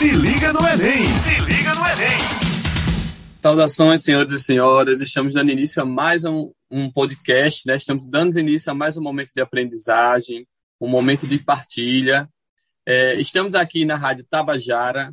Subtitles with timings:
[0.00, 1.06] Se liga no Enem!
[1.06, 2.18] Se liga no Enem!
[3.42, 4.98] Saudações, senhores e senhoras.
[5.02, 7.76] Estamos dando início a mais um, um podcast, né?
[7.76, 10.48] Estamos dando início a mais um momento de aprendizagem,
[10.80, 12.26] um momento de partilha.
[12.86, 15.12] É, estamos aqui na Rádio Tabajara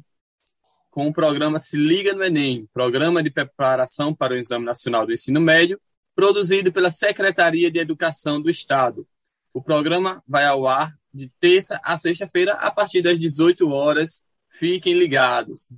[0.89, 5.11] com o programa Se Liga no Enem, programa de preparação para o Exame Nacional do
[5.11, 5.77] Ensino Médio,
[6.15, 9.05] produzido pela Secretaria de Educação do Estado.
[9.53, 14.25] O programa vai ao ar de terça a sexta-feira, a partir das 18 horas.
[14.57, 15.69] Fiquem ligados.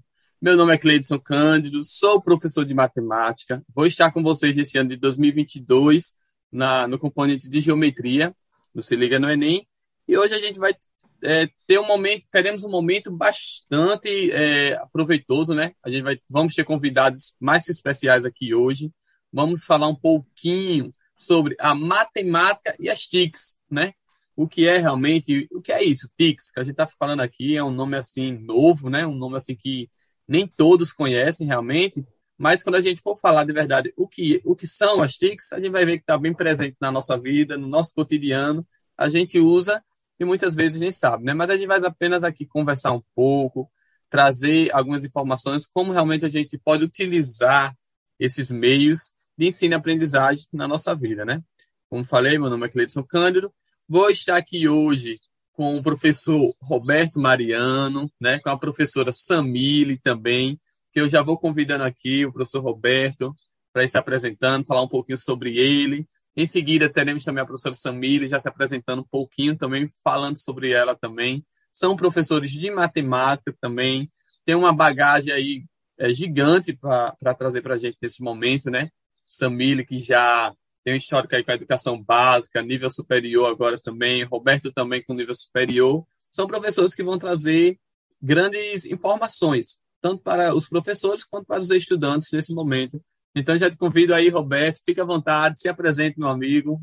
[0.42, 3.62] Meu nome é Cleidson Cândido, sou professor de matemática.
[3.76, 6.14] Vou estar com vocês nesse ano de 2022
[6.50, 8.34] na, no componente de geometria,
[8.74, 9.68] no Se Liga no Enem.
[10.08, 10.74] E hoje a gente vai
[11.22, 15.74] é, ter um momento, teremos um momento bastante é, proveitoso, né?
[15.84, 18.94] A gente vai, vamos ter convidados mais especiais aqui hoje.
[19.30, 23.94] Vamos falar um pouquinho sobre a matemática e as TICs, né?
[24.40, 27.58] O que é realmente, o que é isso, TICs, que a gente está falando aqui,
[27.58, 29.06] é um nome assim novo, né?
[29.06, 29.90] Um nome assim que
[30.26, 32.06] nem todos conhecem realmente,
[32.38, 35.52] mas quando a gente for falar de verdade o que, o que são as TICs,
[35.52, 38.66] a gente vai ver que está bem presente na nossa vida, no nosso cotidiano,
[38.98, 39.84] a gente usa
[40.18, 41.34] e muitas vezes nem sabe, né?
[41.34, 43.70] Mas a gente vai apenas aqui conversar um pouco,
[44.10, 47.76] trazer algumas informações, como realmente a gente pode utilizar
[48.18, 51.44] esses meios de ensino e aprendizagem na nossa vida, né?
[51.90, 53.54] Como falei, meu nome é Cleiton Cândido,
[53.90, 55.20] vou estar aqui hoje
[55.52, 60.60] com o professor Roberto Mariano, né, com a professora Samile também,
[60.94, 63.36] que eu já vou convidando aqui o professor Roberto
[63.74, 66.08] para se apresentando, falar um pouquinho sobre ele.
[66.38, 70.70] Em seguida, teremos também a professora Samile já se apresentando um pouquinho também, falando sobre
[70.70, 71.44] ela também.
[71.74, 74.10] São professores de matemática também,
[74.46, 75.66] tem uma bagagem aí
[75.98, 78.90] é, gigante para trazer para a gente nesse momento, né?
[79.28, 84.24] Samile, que já tem um histórico aí com a educação básica, nível superior agora também,
[84.24, 86.06] Roberto também com nível superior.
[86.32, 87.78] São professores que vão trazer
[88.22, 93.02] grandes informações, tanto para os professores quanto para os estudantes nesse momento.
[93.36, 96.82] Então, já te convido aí, Roberto, fique à vontade, se apresente, meu amigo.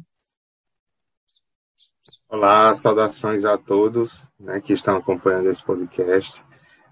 [2.29, 6.43] Olá, saudações a todos né, que estão acompanhando esse podcast.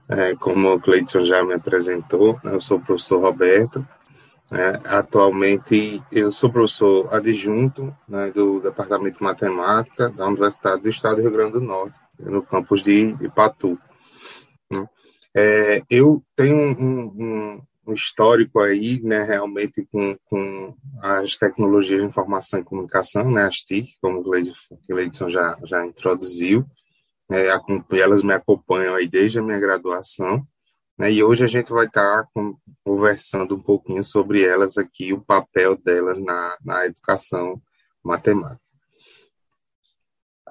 [0.09, 3.86] É, como o Cleiton já me apresentou, né, eu sou o professor Roberto,
[4.50, 4.78] né?
[4.84, 11.22] Atualmente, eu sou professor adjunto né, do Departamento de Matemática da Universidade do Estado do
[11.22, 13.78] Rio Grande do Norte, no campus de Ipatu.
[14.71, 14.87] Né?
[15.34, 22.06] É, eu tenho um, um, um, histórico aí, né, realmente, com, com as tecnologias de
[22.06, 24.22] informação e comunicação, né, as TIC, como o
[24.88, 26.65] Gleidson já, já introduziu.
[27.31, 27.49] É,
[27.91, 30.47] elas me acompanham aí desde a minha graduação.
[30.99, 31.12] Né?
[31.12, 32.27] E hoje a gente vai estar
[32.84, 37.60] conversando um pouquinho sobre elas aqui, o papel delas na, na educação
[38.03, 38.62] matemática.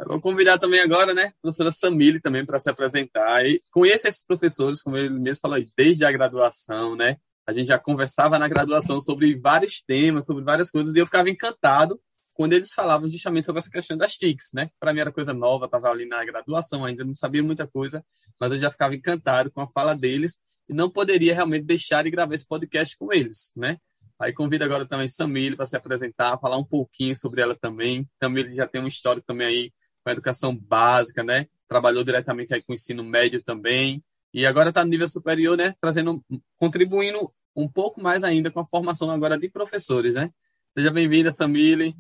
[0.08, 3.46] Vou convidar também agora, né, a professora Samile também para se apresentar.
[3.46, 7.18] E conheço esses professores, como ele mesmo falou, desde a graduação, né?
[7.46, 11.30] A gente já conversava na graduação sobre vários temas, sobre várias coisas, e eu ficava
[11.30, 12.00] encantado
[12.34, 14.70] quando eles falavam justamente sobre essa questão das TICs, né?
[14.80, 18.04] Para mim era coisa nova, estava ali na graduação, ainda não sabia muita coisa,
[18.40, 22.10] mas eu já ficava encantado com a fala deles e não poderia realmente deixar de
[22.10, 23.78] gravar esse podcast com eles, né?
[24.20, 28.08] Aí convido agora também Samile para se apresentar, falar um pouquinho sobre ela também.
[28.22, 29.74] Ele já tem uma história também aí
[30.04, 31.48] com a educação básica, né?
[31.68, 35.74] Trabalhou diretamente aí com o ensino médio também e agora está no nível superior, né?
[35.80, 36.24] Trazendo,
[36.58, 40.32] contribuindo um pouco mais ainda com a formação agora de professores, né?
[40.76, 41.96] Seja bem-vinda, Samile.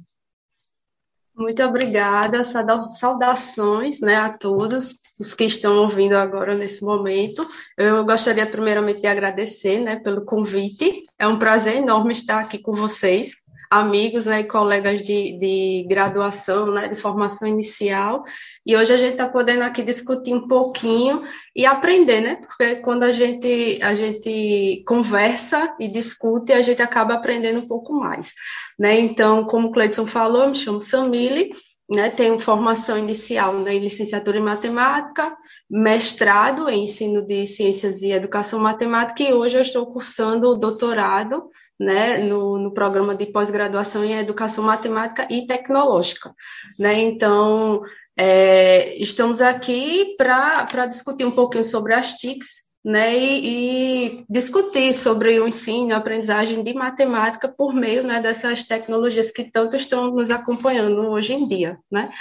[1.36, 7.46] Muito obrigada, saudações né, a todos os que estão ouvindo agora nesse momento.
[7.78, 11.04] Eu gostaria primeiramente de agradecer né, pelo convite.
[11.18, 13.43] É um prazer enorme estar aqui com vocês,
[13.80, 18.24] amigos né, e colegas de, de graduação, né, de formação inicial.
[18.66, 21.24] E hoje a gente está podendo aqui discutir um pouquinho
[21.56, 22.36] e aprender, né?
[22.36, 27.94] Porque quando a gente, a gente conversa e discute, a gente acaba aprendendo um pouco
[27.94, 28.34] mais.
[28.78, 29.00] Né?
[29.00, 31.52] Então, como o Cleiton falou, me chamo Samile,
[31.94, 35.36] né, tenho formação inicial né, em licenciatura em matemática,
[35.70, 41.50] mestrado em ensino de ciências e educação matemática, e hoje eu estou cursando o doutorado
[41.80, 46.34] né, no, no programa de pós-graduação em educação matemática e tecnológica.
[46.80, 47.00] Né?
[47.02, 47.82] Então,
[48.18, 55.40] é, estamos aqui para discutir um pouquinho sobre as TICs, né, e, e, discutir sobre
[55.40, 60.30] o ensino, a aprendizagem de matemática por meio né, dessas tecnologias que tanto estão nos
[60.30, 62.12] acompanhando hoje em dia, né?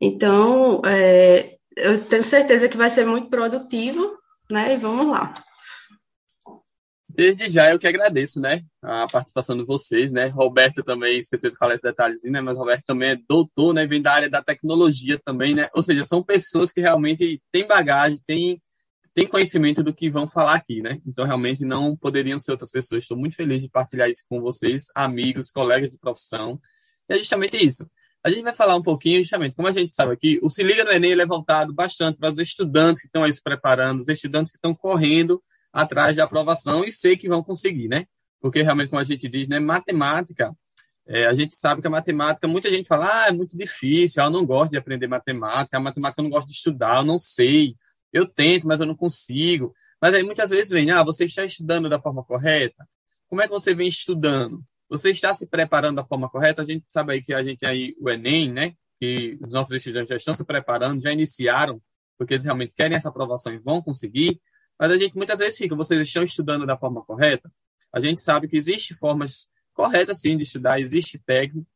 [0.00, 4.16] Então, é, eu tenho certeza que vai ser muito produtivo,
[4.50, 4.74] né?
[4.74, 5.34] E vamos lá.
[7.08, 10.26] Desde já eu que agradeço, né, a participação de vocês, né?
[10.26, 12.40] Roberto também, esqueci de falar esse detalhezinho, né?
[12.40, 13.86] Mas Roberto também é doutor, né?
[13.86, 15.68] Vem da área da tecnologia também, né?
[15.74, 18.60] Ou seja, são pessoas que realmente têm bagagem, têm
[19.14, 21.00] têm conhecimento do que vão falar aqui, né?
[21.06, 23.04] Então, realmente, não poderiam ser outras pessoas.
[23.04, 26.60] Estou muito feliz de partilhar isso com vocês, amigos, colegas de profissão.
[27.08, 27.88] E é justamente isso.
[28.24, 30.82] A gente vai falar um pouquinho, justamente, como a gente sabe aqui, o Se Liga
[30.82, 34.50] no Enem é voltado bastante para os estudantes que estão aí se preparando, os estudantes
[34.50, 38.06] que estão correndo atrás da aprovação e sei que vão conseguir, né?
[38.40, 40.54] Porque realmente, como a gente diz, né, matemática,
[41.06, 44.30] é, a gente sabe que a matemática, muita gente fala, ah, é muito difícil, eu
[44.30, 47.76] não gosto de aprender matemática, a matemática eu não gosto de estudar, eu não sei,
[48.14, 49.74] eu tento, mas eu não consigo.
[50.00, 52.88] Mas aí muitas vezes vem, ah, você está estudando da forma correta?
[53.28, 54.64] Como é que você vem estudando?
[54.88, 56.62] Você está se preparando da forma correta?
[56.62, 58.74] A gente sabe aí que a gente aí, o Enem, né?
[59.00, 61.82] Que os nossos estudantes já estão se preparando, já iniciaram,
[62.16, 64.40] porque eles realmente querem essa aprovação e vão conseguir.
[64.78, 67.50] Mas a gente muitas vezes fica, vocês estão estudando da forma correta?
[67.92, 71.20] A gente sabe que existem formas corretas, sim, de estudar, existem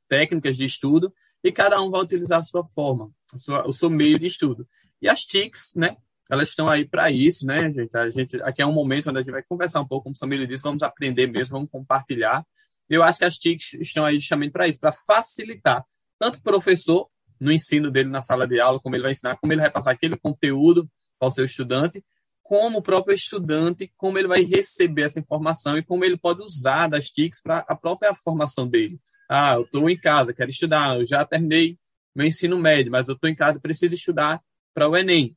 [0.08, 1.12] técnicas de estudo,
[1.42, 4.68] e cada um vai utilizar a sua forma, a sua, o seu meio de estudo.
[5.02, 5.96] E as TICs, né?
[6.30, 7.96] Elas estão aí para isso, né, gente?
[7.96, 8.42] A gente?
[8.42, 10.62] Aqui é um momento onde a gente vai conversar um pouco, como o Samir disse,
[10.62, 12.44] vamos aprender mesmo, vamos compartilhar
[12.88, 15.84] eu acho que as TICs estão aí justamente para isso, para facilitar
[16.18, 17.08] tanto o professor
[17.38, 19.92] no ensino dele na sala de aula, como ele vai ensinar, como ele vai passar
[19.92, 20.88] aquele conteúdo
[21.20, 22.02] ao seu estudante,
[22.42, 26.88] como o próprio estudante, como ele vai receber essa informação e como ele pode usar
[26.88, 28.98] das TICs para a própria formação dele.
[29.28, 31.76] Ah, eu estou em casa, quero estudar, eu já terminei
[32.14, 34.40] meu ensino médio, mas eu estou em casa, preciso estudar
[34.74, 35.36] para o Enem.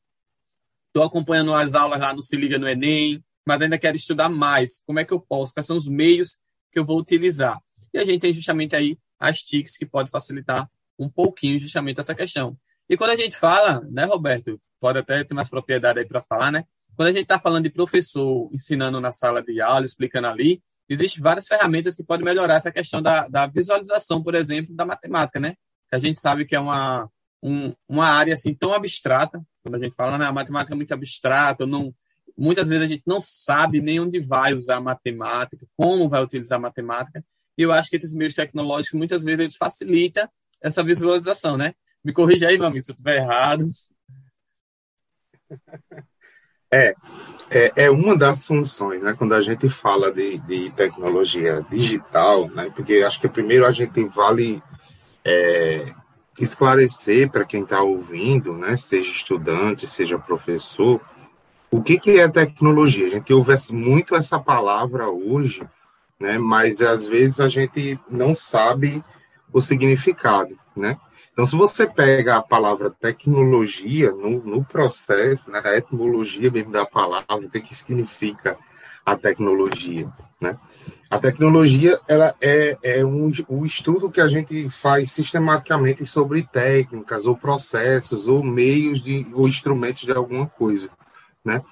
[0.92, 4.82] Estou acompanhando as aulas lá no Se Liga no Enem, mas ainda quero estudar mais.
[4.86, 5.54] Como é que eu posso?
[5.54, 6.38] Quais são os meios
[6.70, 7.58] que eu vou utilizar.
[7.94, 10.68] E a gente tem justamente aí as TICs que pode facilitar
[10.98, 12.56] um pouquinho justamente essa questão.
[12.90, 16.52] E quando a gente fala, né, Roberto, pode até ter mais propriedade aí para falar,
[16.52, 16.64] né?
[16.94, 21.22] Quando a gente está falando de professor ensinando na sala de aula, explicando ali, existem
[21.22, 25.54] várias ferramentas que podem melhorar essa questão da, da visualização, por exemplo, da matemática, né?
[25.88, 27.08] Que a gente sabe que é uma,
[27.42, 30.94] um, uma área assim tão abstrata, quando a gente fala, né, a matemática é muito
[30.94, 31.94] abstrata, não,
[32.36, 36.58] muitas vezes a gente não sabe nem onde vai usar a matemática, como vai utilizar
[36.58, 37.24] a matemática,
[37.56, 40.28] e eu acho que esses meios tecnológicos, muitas vezes, eles facilitam
[40.60, 41.74] essa visualização, né?
[42.04, 43.68] Me corrija aí, meu amigo, se eu estiver errado.
[46.74, 46.94] É,
[47.50, 49.12] é, é, uma das funções, né?
[49.12, 52.72] Quando a gente fala de, de tecnologia digital, né?
[52.74, 54.62] Porque acho que primeiro a gente vale
[55.22, 55.92] é,
[56.38, 58.76] esclarecer para quem está ouvindo, né?
[58.76, 61.00] Seja estudante, seja professor,
[61.72, 63.06] o que, que é tecnologia?
[63.06, 65.66] A gente ouve muito essa palavra hoje,
[66.20, 66.36] né?
[66.36, 69.02] mas às vezes a gente não sabe
[69.50, 70.58] o significado.
[70.76, 70.98] Né?
[71.32, 77.46] Então, se você pega a palavra tecnologia no, no processo, né, etimologia mesmo da palavra,
[77.46, 78.58] o que, que significa
[79.04, 80.12] a tecnologia?
[80.38, 80.58] Né?
[81.12, 83.30] A tecnologia ela é, é um,
[83.66, 90.02] estudo que a gente faz sistematicamente sobre técnicas, ou processos, ou meios de, ou instrumentos
[90.02, 90.88] de alguma coisa
[91.44, 91.62] né?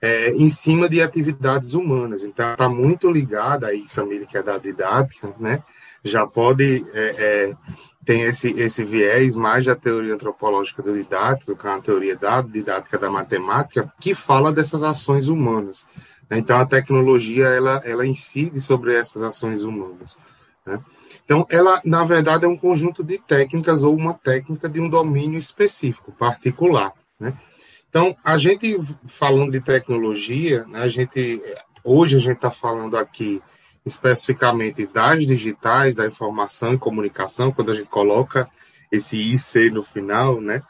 [0.00, 2.24] É, em cima de atividades humanas.
[2.24, 5.62] Então, está muito ligada aí, Samir, que é da didática, né?
[6.02, 7.56] Já pode é, é,
[8.04, 12.40] tem esse, esse viés mais da teoria antropológica do didático, que é uma teoria da
[12.40, 15.84] didática da matemática, que fala dessas ações humanas.
[16.30, 20.18] Então, a tecnologia, ela, ela incide sobre essas ações humanas.
[20.66, 20.78] Né?
[21.24, 25.38] Então, ela, na verdade, é um conjunto de técnicas ou uma técnica de um domínio
[25.38, 26.92] específico, particular.
[27.18, 27.32] Né?
[27.88, 31.40] Então, a gente falando de tecnologia, né, a gente
[31.82, 33.40] hoje a gente está falando aqui
[33.84, 38.48] especificamente das digitais, da informação e comunicação, quando a gente coloca
[38.92, 40.62] esse IC no final, né?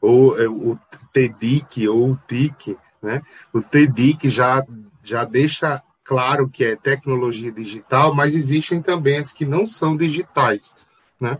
[0.00, 0.78] Ou é, o
[1.12, 3.22] TDIC ou o TIC, né?
[3.52, 4.64] O TDIC já
[5.02, 10.74] já deixa claro que é tecnologia digital, mas existem também as que não são digitais,
[11.20, 11.38] né?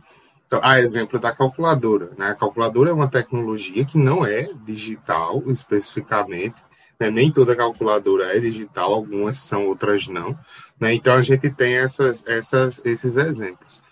[0.52, 2.10] Então, a exemplo da calculadora.
[2.18, 2.26] Né?
[2.26, 6.62] A calculadora é uma tecnologia que não é digital especificamente,
[7.00, 7.10] né?
[7.10, 10.38] nem toda calculadora é digital, algumas são, outras não.
[10.78, 10.92] Né?
[10.92, 13.82] Então, a gente tem essas, essas, esses exemplos.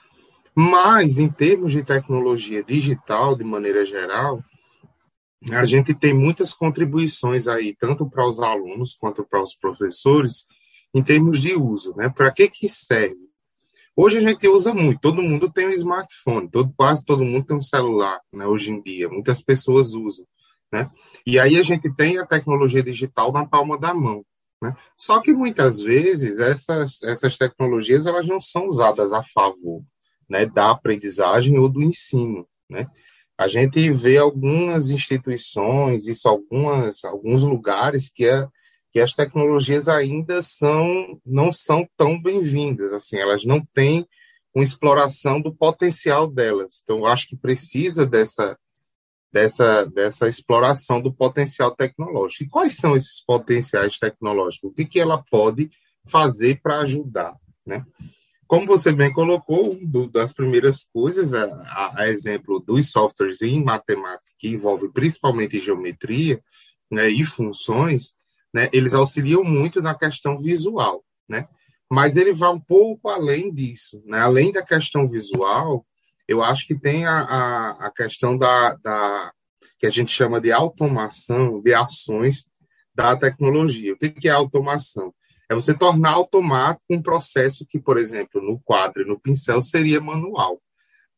[0.54, 4.44] Mas, em termos de tecnologia digital, de maneira geral,
[5.50, 10.46] a gente tem muitas contribuições aí, tanto para os alunos quanto para os professores,
[10.92, 11.94] em termos de uso.
[11.96, 12.08] Né?
[12.08, 13.30] Para que, que serve?
[13.96, 17.56] Hoje a gente usa muito, todo mundo tem um smartphone, todo, quase todo mundo tem
[17.56, 20.24] um celular, né, hoje em dia, muitas pessoas usam,
[20.72, 20.88] né?
[21.26, 24.24] E aí a gente tem a tecnologia digital na palma da mão,
[24.62, 24.74] né?
[24.96, 29.82] Só que muitas vezes essas, essas tecnologias elas não são usadas a favor,
[30.28, 32.86] né, da aprendizagem ou do ensino, né?
[33.40, 38.46] A gente vê algumas instituições, isso algumas alguns lugares que é
[38.92, 44.06] que as tecnologias ainda são não são tão bem-vindas, assim, elas não têm
[44.54, 46.82] uma exploração do potencial delas.
[46.82, 48.58] Então, acho que precisa dessa
[49.32, 52.44] dessa, dessa exploração do potencial tecnológico.
[52.44, 54.70] E quais são esses potenciais tecnológicos?
[54.70, 55.70] O que, que ela pode
[56.06, 57.34] fazer para ajudar?
[57.64, 57.86] Né?
[58.50, 64.34] Como você bem colocou, do, das primeiras coisas, a, a, exemplo dos softwares em matemática,
[64.40, 66.42] que envolve principalmente geometria
[66.90, 68.12] né, e funções,
[68.52, 71.46] né, eles auxiliam muito na questão visual, né?
[71.88, 74.18] Mas ele vai um pouco além disso, né?
[74.18, 75.86] Além da questão visual,
[76.26, 79.32] eu acho que tem a, a, a questão da, da,
[79.78, 82.48] que a gente chama de automação de ações
[82.92, 83.92] da tecnologia.
[83.92, 85.14] O que, que é automação?
[85.50, 90.00] É você tornar automático um processo que, por exemplo, no quadro e no pincel seria
[90.00, 90.62] manual.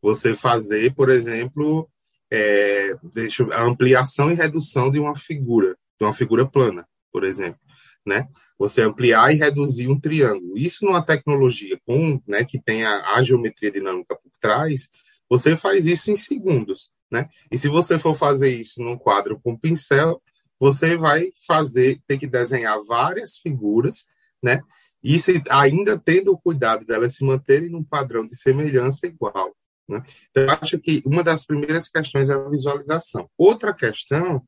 [0.01, 1.87] Você fazer, por exemplo,
[2.31, 7.61] é, deixa, a ampliação e redução de uma figura, de uma figura plana, por exemplo,
[8.07, 8.27] né?
[8.59, 10.57] Você ampliar e reduzir um triângulo.
[10.57, 14.89] Isso numa tecnologia com, né, que tem a, a geometria dinâmica por trás,
[15.29, 17.29] você faz isso em segundos, né?
[17.51, 20.23] E se você for fazer isso num quadro com pincel,
[20.59, 24.07] você vai fazer, ter que desenhar várias figuras
[24.43, 24.63] né?
[25.03, 29.55] Isso ainda tendo o cuidado delas se manterem num padrão de semelhança igual.
[29.89, 30.03] Né?
[30.31, 33.29] Então, acho que uma das primeiras questões é a visualização.
[33.37, 34.47] Outra questão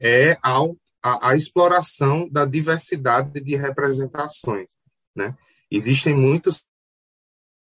[0.00, 0.58] é a,
[1.02, 4.70] a, a exploração da diversidade de representações.
[5.14, 5.36] Né?
[5.70, 6.64] Existem muitos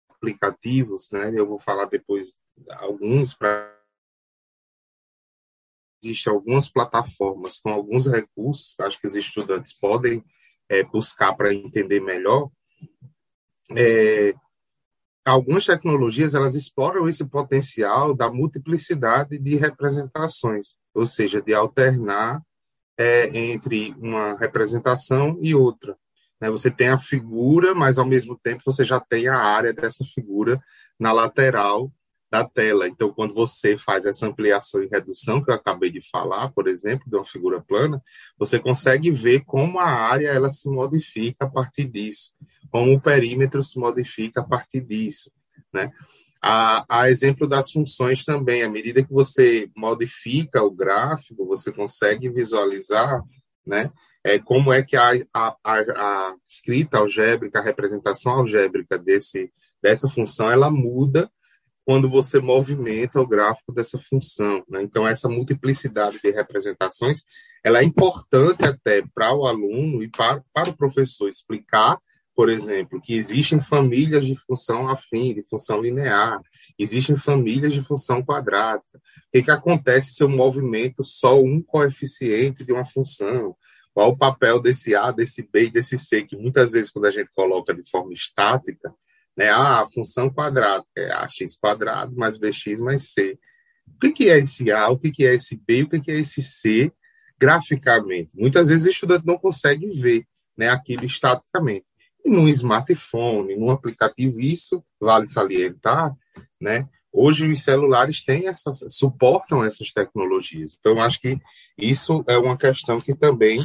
[0.09, 1.31] aplicativos, né?
[1.33, 2.37] eu vou falar depois
[2.71, 3.77] alguns para
[6.01, 10.23] existem algumas plataformas com alguns recursos acho que os estudantes podem
[10.69, 12.49] é, buscar para entender melhor,
[13.75, 14.33] é,
[15.25, 22.41] algumas tecnologias elas exploram esse potencial da multiplicidade de representações, ou seja, de alternar
[22.97, 25.97] é, entre uma representação e outra.
[26.39, 26.49] Né?
[26.49, 30.61] Você tem a figura, mas ao mesmo tempo você já tem a área dessa figura
[30.99, 31.91] na lateral
[32.31, 32.87] da tela.
[32.87, 37.09] Então, quando você faz essa ampliação e redução que eu acabei de falar, por exemplo,
[37.09, 38.01] de uma figura plana,
[38.37, 42.33] você consegue ver como a área ela se modifica a partir disso,
[42.69, 45.31] como o perímetro se modifica a partir disso,
[45.73, 45.91] né?
[46.41, 52.29] A, a exemplo das funções também, à medida que você modifica o gráfico, você consegue
[52.29, 53.21] visualizar,
[53.65, 53.91] né?
[54.23, 60.49] É, como é que a, a, a, escrita algébrica, a representação algébrica desse, dessa função,
[60.51, 61.29] ela muda
[61.85, 64.63] quando você movimenta o gráfico dessa função.
[64.69, 64.83] Né?
[64.83, 67.23] Então, essa multiplicidade de representações
[67.63, 71.99] ela é importante até para o aluno e para, para o professor explicar,
[72.35, 76.41] por exemplo, que existem famílias de função afim, de função linear,
[76.77, 78.81] existem famílias de função quadrada.
[78.95, 83.55] O que, que acontece se eu movimento só um coeficiente de uma função?
[83.93, 87.11] Qual o papel desse A, desse B e desse C, que muitas vezes, quando a
[87.11, 88.93] gente coloca de forma estática,
[89.39, 89.49] né?
[89.49, 93.39] Ah, a função quadrada é ax quadrado mais bx mais c.
[93.87, 96.91] O que, é esse A, o que, é esse B, o que, é esse C
[97.39, 98.29] graficamente?
[98.33, 100.25] Muitas vezes o estudante não consegue ver
[100.57, 101.85] né, aquilo estaticamente.
[102.23, 106.13] E num smartphone, num aplicativo, isso vale salientar,
[106.59, 106.89] né?
[107.11, 110.77] Hoje os celulares têm essas, suportam essas tecnologias.
[110.77, 111.39] Então, acho que
[111.77, 113.57] isso é uma questão que também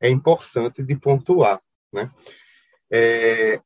[0.00, 1.60] é importante de pontuar,
[1.92, 2.10] né?
[2.90, 3.60] É,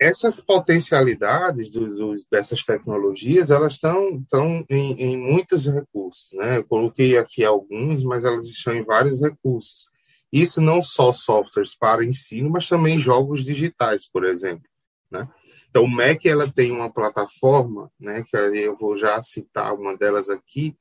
[0.00, 6.58] essas potencialidades dos, dos, dessas tecnologias, elas estão, estão em, em, muitos recursos, né?
[6.58, 9.88] Eu coloquei aqui alguns, mas elas estão em vários recursos.
[10.32, 14.68] Isso não só softwares para ensino, mas também jogos digitais, por exemplo,
[15.10, 15.28] né?
[15.70, 18.24] Então, o Mac, ela tem uma plataforma, né?
[18.24, 20.76] Que eu vou já citar uma delas aqui,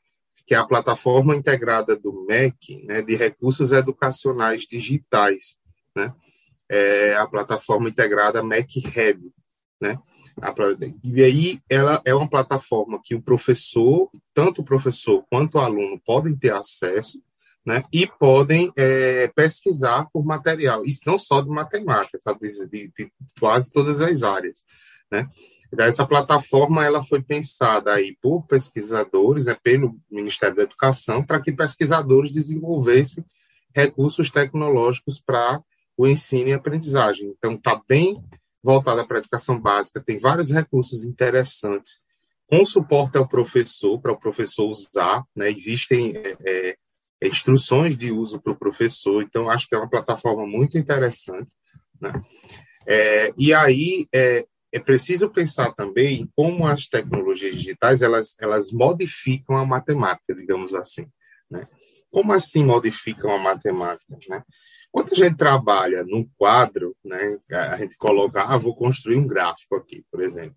[0.46, 3.02] que é a plataforma integrada do Mac, né?
[3.02, 5.56] De recursos educacionais digitais,
[5.96, 6.14] né?
[6.74, 9.20] É a plataforma integrada MacHead,
[9.80, 10.00] né?
[11.04, 16.02] E aí ela é uma plataforma que o professor, tanto o professor quanto o aluno
[16.04, 17.22] podem ter acesso,
[17.66, 17.84] né?
[17.94, 22.40] E podem é, pesquisar por material, isso não só de matemática, sabe?
[22.48, 24.64] De, de, de quase todas as áreas,
[25.12, 25.30] né?
[25.72, 31.42] Então, essa plataforma ela foi pensada aí por pesquisadores, né, pelo Ministério da Educação, para
[31.42, 33.26] que pesquisadores desenvolvessem
[33.76, 35.60] recursos tecnológicos para
[35.98, 37.34] o ensino e aprendizagem.
[37.38, 38.24] Então, está bem
[38.64, 42.00] voltada para a educação básica, tem vários recursos interessantes,
[42.48, 45.50] com suporte ao professor, para o professor usar, né?
[45.50, 46.78] existem é, é,
[47.22, 51.52] é instruções de uso para o professor, então acho que é uma plataforma muito interessante.
[52.00, 52.14] Né?
[52.86, 58.72] É, e aí é, é preciso pensar também em como as tecnologias digitais elas, elas
[58.72, 61.08] modificam a matemática, digamos assim.
[61.50, 61.68] Né?
[62.12, 64.18] Como assim modificam a matemática?
[64.30, 64.44] Né?
[64.94, 69.76] Quando a gente trabalha num quadro, né, a gente coloca, ah, vou construir um gráfico
[69.76, 70.56] aqui, por exemplo.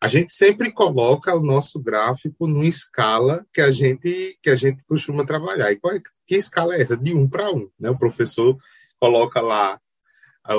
[0.00, 4.82] A gente sempre coloca o nosso gráfico numa escala que a gente que a gente
[4.86, 5.70] costuma trabalhar.
[5.70, 6.96] E qual é, que escala é essa?
[6.96, 7.68] De um para um.
[7.78, 7.90] Né?
[7.90, 8.56] O professor
[8.98, 9.78] coloca lá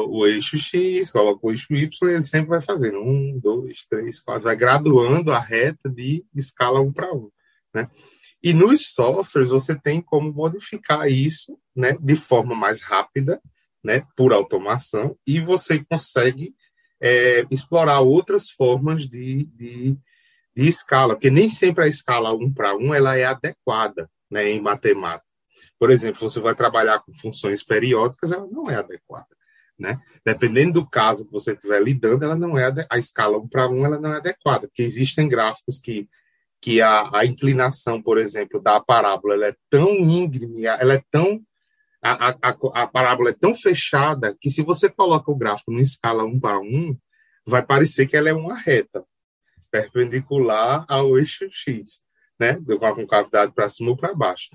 [0.08, 4.44] o eixo X, coloca o eixo Y, ele sempre vai fazendo um, dois, três, quatro,
[4.44, 7.32] vai graduando a reta de escala um para um.
[7.74, 7.90] Né?
[8.42, 13.42] E nos softwares você tem como modificar isso né, de forma mais rápida,
[13.84, 16.54] né, por automação, e você consegue
[17.02, 19.98] é, explorar outras formas de, de,
[20.56, 24.62] de, escala, porque nem sempre a escala um para um ela é adequada né, em
[24.62, 25.30] matemática.
[25.78, 29.28] Por exemplo, você vai trabalhar com funções periódicas, ela não é adequada.
[29.78, 29.98] Né?
[30.26, 33.86] Dependendo do caso que você estiver lidando, ela não é a escala 1 para 1
[33.86, 36.06] ela não é adequada, porque existem gráficos que,
[36.62, 41.42] que a, a inclinação, por exemplo, da parábola ela é tão íngreme, ela é tão
[42.02, 46.24] a, a, a, parábola é tão fechada que se você coloca o gráfico em escala
[46.24, 46.98] 1 para 1,
[47.46, 49.04] vai parecer que ela é uma reta
[49.70, 52.02] perpendicular ao eixo X,
[52.40, 52.58] né?
[52.96, 54.50] Com cavidade para cima ou para baixo.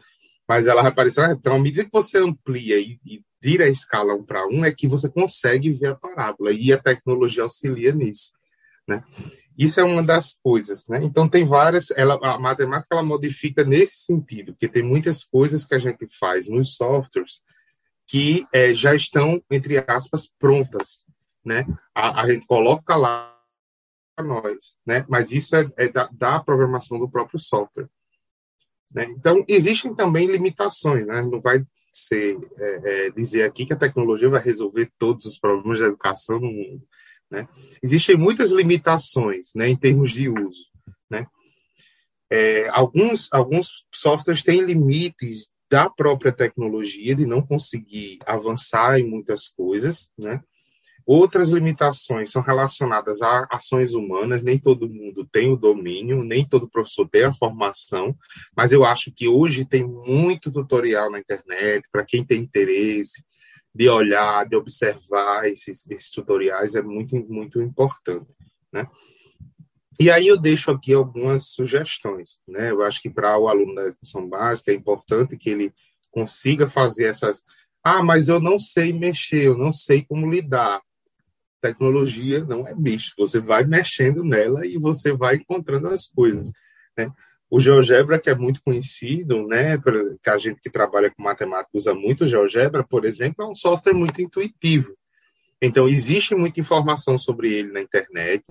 [0.48, 1.40] Mas ela vai parecer uma reta.
[1.40, 4.72] Então, à medida que você amplia e, e tira a escala 1 para 1, é
[4.72, 6.50] que você consegue ver a parábola.
[6.50, 8.32] E a tecnologia auxilia nisso.
[8.86, 9.02] Né?
[9.56, 11.02] Isso é uma das coisas, né?
[11.02, 15.74] Então tem várias, ela, a matemática ela modifica nesse sentido, porque tem muitas coisas que
[15.74, 17.40] a gente faz nos softwares
[18.06, 21.00] que é, já estão entre aspas prontas,
[21.42, 21.66] né?
[21.94, 23.34] A, a gente coloca lá
[24.14, 25.06] para nós, né?
[25.08, 27.88] Mas isso é, é da, da, programação do próprio software.
[28.92, 29.06] Né?
[29.06, 31.22] Então existem também limitações, né?
[31.22, 35.80] Não vai ser é, é dizer aqui que a tecnologia vai resolver todos os problemas
[35.80, 36.86] da educação no mundo
[37.30, 37.48] né?
[37.82, 40.66] Existem muitas limitações né, em termos de uso.
[41.10, 41.26] Né?
[42.30, 49.48] É, alguns, alguns softwares têm limites da própria tecnologia de não conseguir avançar em muitas
[49.48, 50.40] coisas, né?
[51.06, 56.68] Outras limitações são relacionadas a ações humanas, nem todo mundo tem o domínio, nem todo
[56.68, 58.16] professor tem a formação,
[58.56, 63.22] mas eu acho que hoje tem muito tutorial na internet para quem tem interesse,
[63.74, 68.32] de olhar, de observar esses, esses tutoriais é muito, muito importante,
[68.72, 68.86] né?
[69.98, 72.70] E aí eu deixo aqui algumas sugestões, né?
[72.70, 75.72] Eu acho que para o aluno da educação básica é importante que ele
[76.10, 77.44] consiga fazer essas.
[77.82, 80.80] Ah, mas eu não sei mexer, eu não sei como lidar.
[81.60, 83.14] Tecnologia não é bicho.
[83.18, 86.50] Você vai mexendo nela e você vai encontrando as coisas,
[86.96, 87.10] né?
[87.50, 89.78] O GeoGebra, que é muito conhecido, né,
[90.22, 93.54] que a gente que trabalha com matemática usa muito o GeoGebra, por exemplo, é um
[93.54, 94.96] software muito intuitivo.
[95.62, 98.44] Então, existe muita informação sobre ele na internet.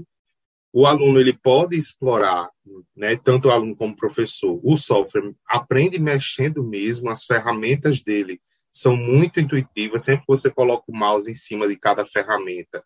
[0.72, 2.50] O aluno ele pode explorar,
[2.96, 8.40] né, tanto o aluno como o professor, o software aprende mexendo mesmo, as ferramentas dele
[8.72, 10.04] são muito intuitivas.
[10.04, 12.84] Sempre que você coloca o mouse em cima de cada ferramenta,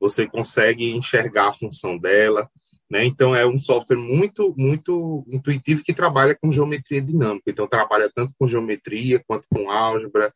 [0.00, 2.48] você consegue enxergar a função dela.
[2.90, 3.04] Né?
[3.04, 7.50] Então, é um software muito, muito intuitivo que trabalha com geometria dinâmica.
[7.50, 10.32] Então, trabalha tanto com geometria, quanto com álgebra,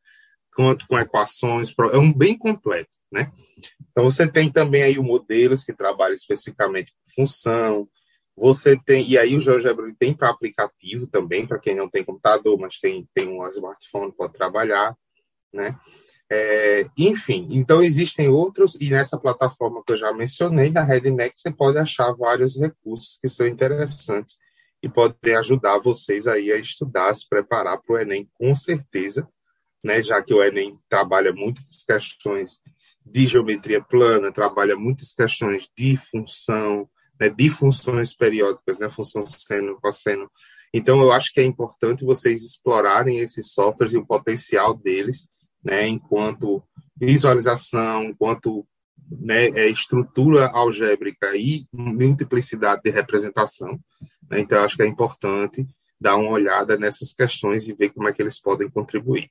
[0.55, 1.75] quanto com equações.
[1.93, 2.91] É um bem completo.
[3.11, 3.33] Né?
[3.91, 7.89] Então, você tem também aí o modelos que trabalha especificamente com função.
[8.37, 12.59] Você tem, e aí o GeoGebra tem para aplicativo também, para quem não tem computador,
[12.59, 14.97] mas tem, tem um smartphone, pode trabalhar.
[15.53, 15.79] Né?
[16.31, 21.51] É, enfim, então existem outros, e nessa plataforma que eu já mencionei, na RedNet, você
[21.51, 24.39] pode achar vários recursos que são interessantes
[24.83, 29.29] e podem ajudar vocês aí a estudar, se preparar para o Enem, com certeza,
[29.85, 32.61] né, já que o Enem trabalha muitas questões
[33.05, 36.89] de geometria plana, trabalha muitas questões de função,
[37.21, 40.31] né, de funções periódicas, né, função seno, cosseno.
[40.73, 45.29] Então, eu acho que é importante vocês explorarem esses softwares e o potencial deles,
[45.65, 46.63] né, enquanto
[46.97, 48.67] visualização, enquanto
[49.11, 53.79] né, é, estrutura algébrica e multiplicidade de representação.
[54.31, 55.67] Né, então, acho que é importante
[56.01, 59.31] dar uma olhada nessas questões e ver como é que eles podem contribuir.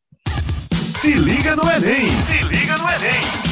[1.02, 2.10] Se liga no Enem!
[2.10, 3.52] Se liga no Enem!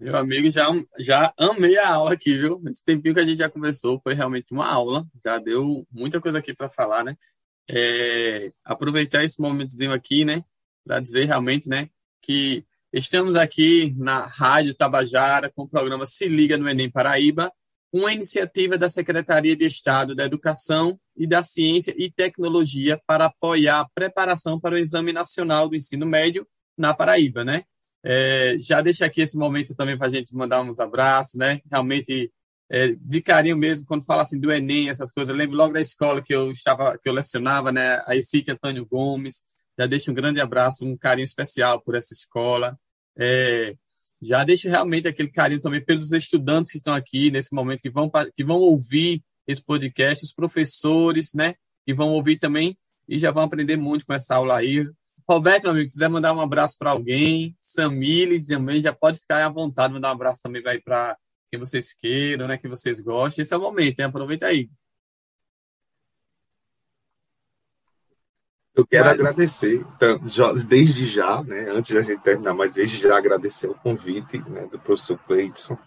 [0.00, 0.66] Meu amigo, já,
[0.98, 2.60] já amei a aula aqui, viu?
[2.66, 6.38] Esse tempinho que a gente já conversou foi realmente uma aula, já deu muita coisa
[6.38, 7.16] aqui para falar, né?
[7.68, 10.44] É, aproveitar esse momentozinho aqui, né?
[10.86, 11.90] Para dizer realmente, né,
[12.22, 17.52] que estamos aqui na Rádio Tabajara com o programa Se Liga no Enem Paraíba,
[17.92, 23.80] uma iniciativa da Secretaria de Estado da Educação e da Ciência e Tecnologia para apoiar
[23.80, 26.46] a preparação para o Exame Nacional do Ensino Médio
[26.76, 27.64] na Paraíba, né?
[28.04, 31.60] É, já deixo aqui esse momento também para a gente mandar uns abraços, né?
[31.70, 32.30] Realmente
[32.70, 35.30] é, de carinho mesmo, quando fala assim do Enem, essas coisas.
[35.30, 38.02] Eu lembro logo da escola que eu estava, que eu lecionava, né?
[38.06, 39.42] A Icique Antônio Gomes,
[39.78, 42.78] já deixo um grande abraço, um carinho especial por essa escola.
[43.18, 43.74] É,
[44.20, 48.10] Já deixo realmente aquele carinho também pelos estudantes que estão aqui nesse momento, que vão,
[48.34, 51.54] que vão ouvir esse podcast, os professores, né?
[51.84, 52.76] Que vão ouvir também
[53.08, 54.86] e já vão aprender muito com essa aula aí.
[55.28, 59.48] Roberto, meu amigo, quiser mandar um abraço para alguém, Samile também já pode ficar à
[59.48, 61.16] vontade, mandar um abraço também para
[61.50, 62.56] quem vocês queiram, né?
[62.56, 63.42] Que vocês gostem.
[63.42, 64.06] Esse é o momento, hein?
[64.06, 64.70] Aproveita aí.
[68.76, 69.14] Eu quero mas...
[69.14, 70.20] agradecer, então,
[70.68, 74.78] desde já, né, antes da gente terminar, mas desde já agradecer o convite né, do
[74.78, 75.78] professor Cleiton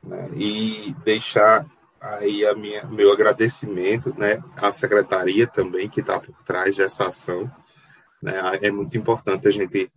[0.00, 1.66] né, e deixar
[2.00, 7.50] aí a minha, meu agradecimento né, à secretaria também que está por trás dessa ação.
[8.22, 9.90] Né, é muito importante a gente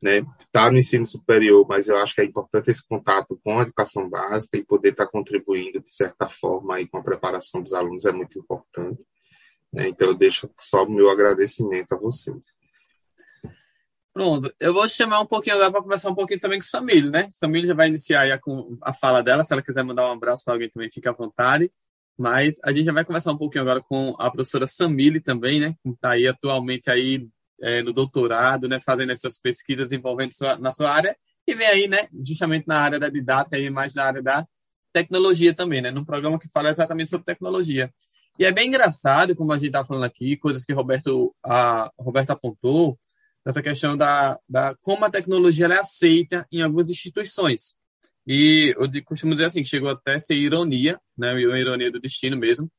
[0.00, 0.22] né,
[0.52, 4.06] tá no ensino superior, mas eu acho que é importante esse contato com a educação
[4.10, 8.04] básica e poder estar tá contribuindo de certa forma aí com a preparação dos alunos
[8.04, 9.02] é muito importante.
[9.72, 9.88] Né?
[9.88, 12.54] Então, deixo só o meu agradecimento a vocês.
[14.12, 17.28] Pronto, eu vou chamar um pouquinho agora para conversar um pouquinho também com Samília, né?
[17.30, 18.40] Samília já vai iniciar a,
[18.82, 21.70] a fala dela, se ela quiser mandar um abraço para alguém também, fique à vontade.
[22.18, 25.76] Mas a gente já vai conversar um pouquinho agora com a professora Samile também, né?
[25.84, 27.28] Que está aí atualmente aí
[27.60, 28.80] é, no doutorado, né?
[28.80, 32.08] Fazendo as suas pesquisas envolvendo sua, na sua área e vem aí, né?
[32.12, 34.44] Justamente na área da didática e mais na área da
[34.92, 35.92] tecnologia também, né?
[35.92, 37.88] Num programa que fala exatamente sobre tecnologia.
[38.38, 41.90] E é bem engraçado, como a gente está falando aqui, coisas que Roberto, a
[42.28, 42.98] apontou,
[43.44, 47.74] essa questão da, da como a tecnologia é aceita em algumas instituições.
[48.26, 52.36] E eu costumo dizer assim, chegou até a ser ironia, né, uma ironia do destino
[52.36, 52.70] mesmo.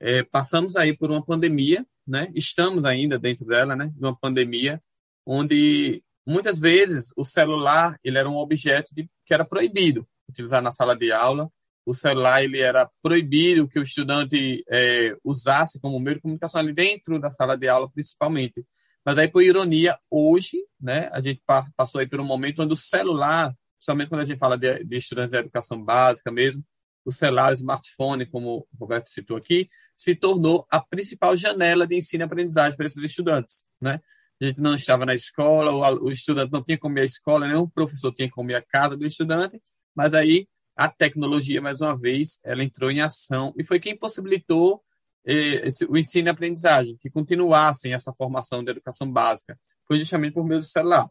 [0.00, 4.82] É, passamos aí por uma pandemia, né, estamos ainda dentro dela, né, de uma pandemia,
[5.24, 10.72] onde muitas vezes o celular ele era um objeto de, que era proibido utilizar na
[10.72, 11.48] sala de aula,
[11.86, 16.72] o celular ele era proibido que o estudante é, usasse como meio de comunicação ali
[16.72, 18.66] dentro da sala de aula, principalmente.
[19.04, 21.40] Mas aí, por ironia, hoje, né, a gente
[21.76, 24.96] passou aí por um momento onde o celular, principalmente quando a gente fala de, de
[24.96, 26.64] estudantes da educação básica mesmo,
[27.04, 31.96] o celular, o smartphone, como o Roberto citou aqui, se tornou a principal janela de
[31.96, 34.00] ensino e aprendizagem para esses estudantes, né?
[34.42, 37.46] A gente não estava na escola, o, o estudante não tinha como ir à escola,
[37.60, 39.62] o professor tinha como ir à casa do estudante,
[39.94, 44.82] mas aí a tecnologia, mais uma vez, ela entrou em ação e foi quem possibilitou
[45.24, 49.58] eh, esse, o ensino e aprendizagem, que continuassem essa formação de educação básica.
[49.86, 51.08] Foi justamente por meio do celular.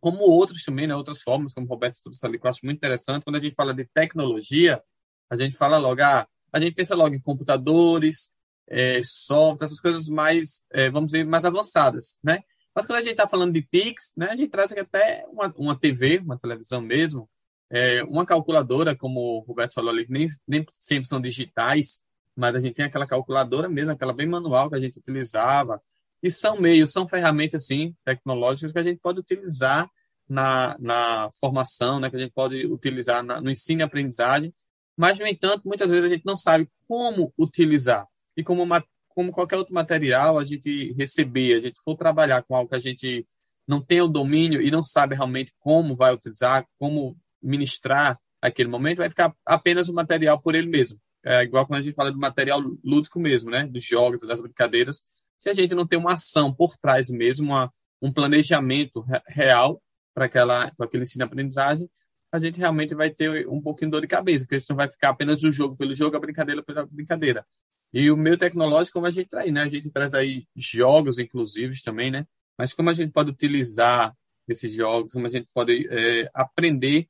[0.00, 2.76] Como outros também, né, outras formas, como o Roberto trouxe ali, que eu acho muito
[2.76, 4.82] interessante, quando a gente fala de tecnologia,
[5.30, 8.30] a gente fala logo, ah, a gente pensa logo em computadores,
[8.68, 12.42] é, software, essas coisas mais, é, vamos dizer, mais avançadas, né?
[12.74, 15.78] Mas quando a gente está falando de TICs, né, a gente traz até uma, uma
[15.78, 17.28] TV, uma televisão mesmo,
[17.74, 22.04] é, uma calculadora, como o Roberto falou ali, nem, nem sempre são digitais,
[22.36, 25.82] mas a gente tem aquela calculadora mesmo, aquela bem manual que a gente utilizava.
[26.22, 29.90] E são meios, são ferramentas, assim, tecnológicas que a gente pode utilizar
[30.28, 34.54] na, na formação, né, que a gente pode utilizar na, no ensino e aprendizagem,
[34.96, 38.06] mas, no entanto, muitas vezes a gente não sabe como utilizar.
[38.36, 38.64] E como,
[39.08, 42.80] como qualquer outro material, a gente receber, a gente for trabalhar com algo que a
[42.80, 43.26] gente
[43.66, 48.98] não tem o domínio e não sabe realmente como vai utilizar, como ministrar aquele momento,
[48.98, 50.98] vai ficar apenas o material por ele mesmo.
[51.24, 53.66] É igual quando a gente fala do material lúdico mesmo, né?
[53.66, 55.02] Dos jogos, das brincadeiras.
[55.38, 59.80] Se a gente não tem uma ação por trás mesmo, uma, um planejamento real
[60.14, 61.88] para aquela aquele ensino-aprendizagem,
[62.30, 64.90] a gente realmente vai ter um pouquinho de dor de cabeça, porque isso não vai
[64.90, 67.46] ficar apenas o jogo pelo jogo, a brincadeira pela brincadeira.
[67.92, 69.62] E o meio tecnológico, como a gente traz, né?
[69.62, 72.26] A gente traz aí jogos, inclusive, também, né?
[72.58, 74.14] Mas como a gente pode utilizar
[74.48, 77.08] esses jogos, como a gente pode é, aprender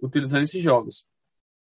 [0.00, 1.04] utilizando esses jogos.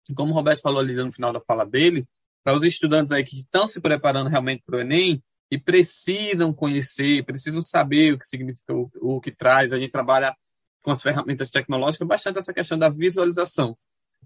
[0.09, 2.07] E como o Roberto falou ali no final da fala dele,
[2.43, 7.23] para os estudantes aí que estão se preparando realmente para o Enem e precisam conhecer,
[7.23, 10.35] precisam saber o que significa o, o que traz, a gente trabalha
[10.81, 13.77] com as ferramentas tecnológicas bastante essa questão da visualização.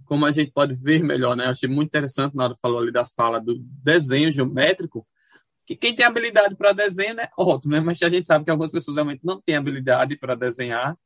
[0.05, 1.45] Como a gente pode ver melhor, né?
[1.45, 5.07] Eu achei muito interessante na hora falou ali da fala do desenho geométrico,
[5.65, 7.79] que quem tem habilidade para desenho, né, ótimo, né?
[7.79, 10.97] Mas a gente sabe que algumas pessoas realmente não têm habilidade para desenhar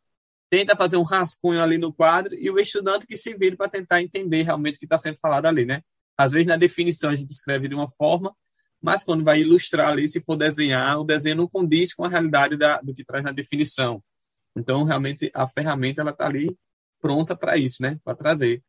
[0.51, 4.01] tenta fazer um rascunho ali no quadro e o estudante que se vira para tentar
[4.01, 5.81] entender realmente o que está sendo falado ali, né?
[6.17, 8.35] Às vezes na definição a gente escreve de uma forma,
[8.81, 12.57] mas quando vai ilustrar ali, se for desenhar, o desenho não condiz com a realidade
[12.57, 14.03] da, do que traz na definição.
[14.53, 16.53] Então, realmente, a ferramenta ela está ali
[16.99, 17.97] pronta para isso, né?
[18.03, 18.61] Para trazer.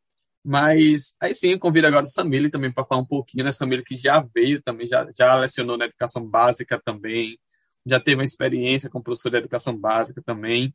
[0.45, 3.51] Mas aí sim, eu convido agora o Samile também para falar um pouquinho, né?
[3.51, 7.37] Samile que já veio também, já, já lecionou na educação básica também,
[7.85, 10.73] já teve uma experiência com professor de educação básica também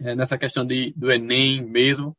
[0.00, 2.16] é, nessa questão de, do Enem mesmo.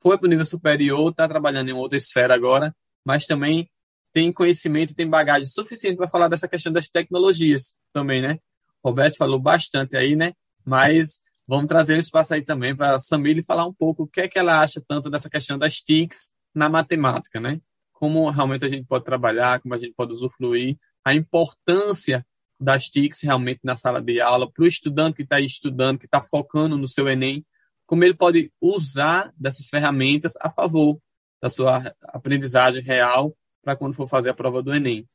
[0.00, 3.68] Foi para o nível superior, está trabalhando em outra esfera agora, mas também
[4.12, 8.38] tem conhecimento, tem bagagem suficiente para falar dessa questão das tecnologias também, né?
[8.84, 10.32] Roberto falou bastante aí, né?
[10.64, 14.22] Mas vamos trazer esse espaço aí também para a Samile falar um pouco o que
[14.22, 17.60] é que ela acha tanto dessa questão das TICs na matemática, né?
[17.92, 22.24] Como realmente a gente pode trabalhar, como a gente pode usufruir, a importância
[22.58, 26.22] das TICs realmente na sala de aula, para o estudante que está estudando, que está
[26.22, 27.44] focando no seu Enem,
[27.86, 30.98] como ele pode usar dessas ferramentas a favor
[31.40, 35.06] da sua aprendizagem real para quando for fazer a prova do Enem.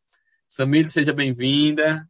[0.48, 2.08] Samir, seja bem-vinda.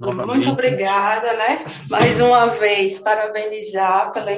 [0.00, 1.66] Muito obrigada, né?
[1.90, 4.30] Mais uma vez, parabenizar pela,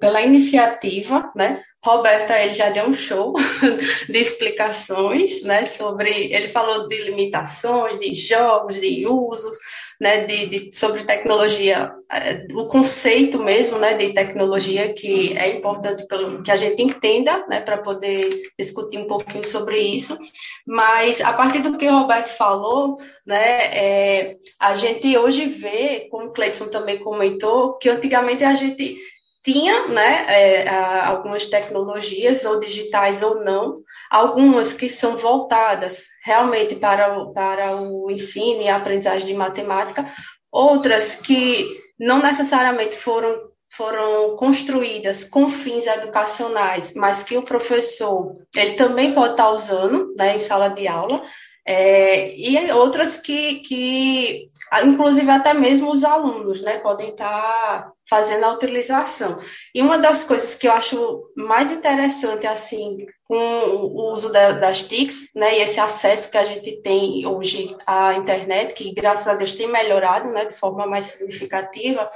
[0.00, 1.62] pela iniciativa, né?
[1.84, 3.34] Roberta, ele já deu um show
[4.08, 5.66] de explicações, né?
[5.66, 9.54] Sobre, ele falou de limitações, de jogos, de usos,
[10.00, 16.06] né, de, de, sobre tecnologia, é, o conceito mesmo né, de tecnologia que é importante
[16.06, 20.18] pelo, que a gente entenda né, para poder discutir um pouquinho sobre isso.
[20.66, 26.26] Mas a partir do que o Roberto falou, né, é, a gente hoje vê, como
[26.26, 28.96] o Cleiton também comentou, que antigamente a gente
[29.44, 37.18] tinha né, é, algumas tecnologias, ou digitais ou não, algumas que são voltadas realmente para
[37.18, 40.10] o, para o ensino e a aprendizagem de matemática,
[40.50, 41.68] outras que
[42.00, 43.38] não necessariamente foram,
[43.70, 50.36] foram construídas com fins educacionais, mas que o professor ele também pode estar usando né,
[50.36, 51.22] em sala de aula,
[51.66, 54.46] é, e outras que, que
[54.82, 59.38] inclusive até mesmo os alunos, né, podem estar fazendo a utilização.
[59.74, 64.82] E uma das coisas que eu acho mais interessante, assim, com o uso da, das
[64.82, 69.34] TICs, né, e esse acesso que a gente tem hoje à internet, que graças a
[69.34, 72.08] Deus tem melhorado, né, de forma mais significativa,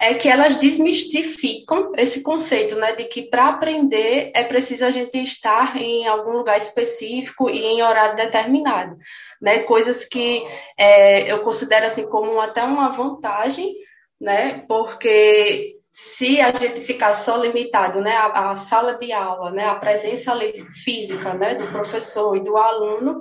[0.00, 5.16] é que elas desmistificam esse conceito, né, de que para aprender é preciso a gente
[5.18, 8.96] estar em algum lugar específico e em horário determinado,
[9.40, 10.42] né, coisas que
[10.76, 13.74] é, eu considero assim como até uma vantagem,
[14.20, 19.64] né, porque se a gente ficar só limitado, né, à, à sala de aula, né,
[19.64, 20.38] à presença
[20.84, 23.18] física, né, do professor e do aluno,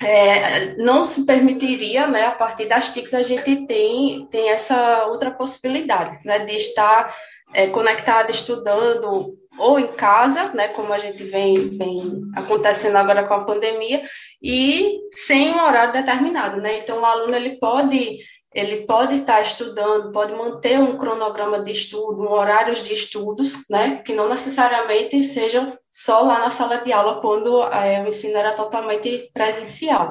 [0.00, 5.30] é, não se permitiria, né, a partir das TICs, a gente tem, tem essa outra
[5.30, 7.14] possibilidade, né, de estar
[7.52, 13.34] é, conectado, estudando, ou em casa, né, como a gente vem, vem acontecendo agora com
[13.34, 14.02] a pandemia,
[14.40, 18.18] e sem um horário determinado, né, então o aluno, ele pode
[18.58, 24.02] ele pode estar estudando, pode manter um cronograma de estudo, um horários de estudos, né,
[24.04, 28.52] que não necessariamente sejam só lá na sala de aula quando é, o ensino era
[28.52, 30.10] totalmente presencial,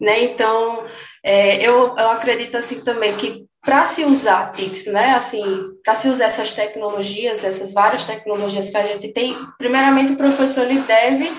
[0.00, 0.24] né?
[0.24, 0.84] Então,
[1.24, 5.42] é, eu, eu acredito assim também que para se usar TICS, né, assim,
[5.82, 10.70] para se usar essas tecnologias, essas várias tecnologias que a gente tem, primeiramente o professor
[10.70, 11.32] ele deve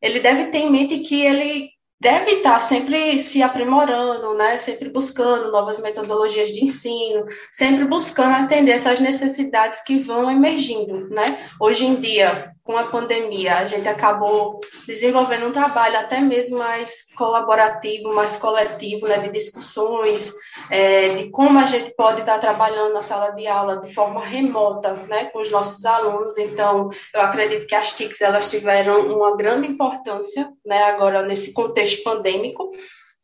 [0.00, 4.56] ele deve ter em mente que ele deve estar sempre se aprimorando, né?
[4.58, 11.08] sempre buscando novas metodologias de ensino, sempre buscando atender essas necessidades que vão emergindo.
[11.08, 11.48] Né?
[11.60, 17.06] Hoje em dia, com a pandemia, a gente acabou desenvolvendo um trabalho até mesmo mais
[17.14, 20.32] colaborativo, mais coletivo, né, de discussões,
[20.68, 24.94] é, de como a gente pode estar trabalhando na sala de aula de forma remota,
[25.08, 26.36] né, com os nossos alunos.
[26.38, 31.85] Então, eu acredito que as TICs elas tiveram uma grande importância, né, agora nesse contexto
[31.94, 32.70] pandêmico.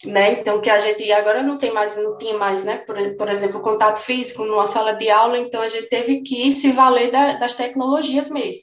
[0.05, 0.41] Né?
[0.41, 2.79] Então, que a gente agora não tem mais, não tinha mais, né?
[2.79, 6.73] Por, por exemplo, contato físico numa sala de aula, então a gente teve que se
[6.73, 8.63] valer da, das tecnologias mesmo.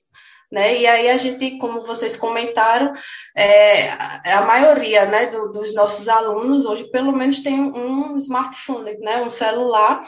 [0.51, 0.79] Né?
[0.79, 2.91] E aí a gente, como vocês comentaram,
[3.37, 9.21] é, a maioria né, do, dos nossos alunos hoje pelo menos tem um smartphone, né,
[9.21, 10.01] um celular.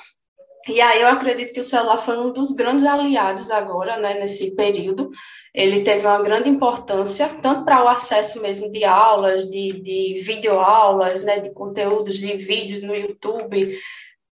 [0.68, 4.56] E aí eu acredito que o celular foi um dos grandes aliados agora, né, nesse
[4.56, 5.10] período.
[5.54, 11.24] Ele teve uma grande importância, tanto para o acesso mesmo de aulas, de, de videoaulas,
[11.24, 13.76] né, de conteúdos de vídeos no YouTube,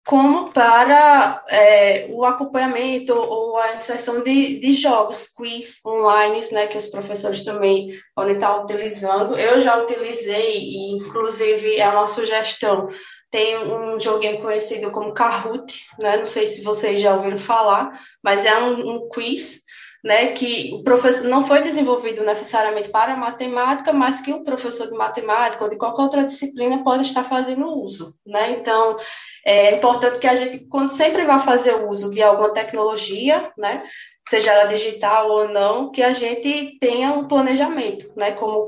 [0.08, 6.78] como para é, o acompanhamento ou a inserção de, de jogos, quiz online, né, que
[6.78, 9.38] os professores também podem estar utilizando.
[9.38, 12.88] Eu já utilizei e, inclusive, é uma sugestão.
[13.30, 16.16] Tem um joguinho conhecido como Kahoot, né?
[16.16, 19.62] Não sei se vocês já ouviram falar, mas é um, um quiz
[20.02, 24.96] né, que o professor não foi desenvolvido necessariamente para matemática, mas que o professor de
[24.96, 28.52] matemática ou de qualquer outra disciplina pode estar fazendo uso, né?
[28.52, 28.96] Então,
[29.44, 33.84] é importante que a gente, quando sempre vai fazer uso de alguma tecnologia, né,
[34.28, 38.66] seja ela digital ou não, que a gente tenha um planejamento, né, como o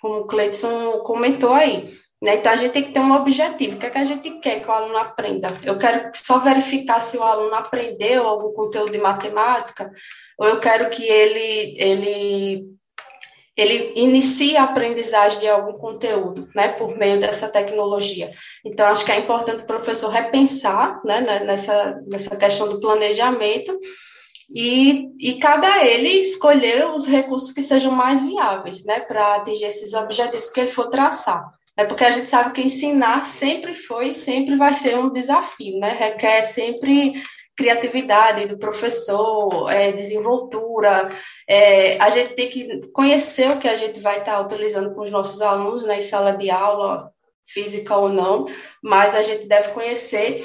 [0.00, 1.88] como o Cleiton comentou aí.
[2.20, 2.36] Né?
[2.36, 3.76] Então, a gente tem que ter um objetivo.
[3.76, 5.48] O que é que a gente quer que o aluno aprenda?
[5.64, 9.90] Eu quero só verificar se o aluno aprendeu algum conteúdo de matemática,
[10.36, 12.66] ou eu quero que ele, ele,
[13.56, 18.32] ele inicia a aprendizagem de algum conteúdo, né, por meio dessa tecnologia.
[18.64, 23.78] Então, acho que é importante o professor repensar, né, nessa, nessa questão do planejamento
[24.50, 29.66] e, e cabe a ele escolher os recursos que sejam mais viáveis, né, para atingir
[29.66, 31.57] esses objetivos que ele for traçar.
[31.78, 35.78] É porque a gente sabe que ensinar sempre foi e sempre vai ser um desafio,
[35.78, 35.92] né?
[35.92, 37.14] Requer sempre
[37.56, 41.08] criatividade do professor, é, desenvoltura.
[41.48, 45.10] É, a gente tem que conhecer o que a gente vai estar utilizando com os
[45.12, 47.12] nossos alunos na né, sala de aula,
[47.46, 48.46] física ou não,
[48.82, 50.44] mas a gente deve conhecer.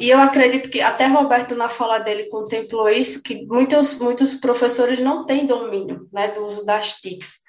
[0.00, 4.98] E eu acredito que até Roberto, na fala dele, contemplou isso, que muitos, muitos professores
[4.98, 7.41] não têm domínio né, do uso das TICs.